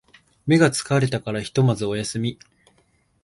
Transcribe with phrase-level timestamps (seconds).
[0.47, 2.39] 目が疲れたからひとまずお休み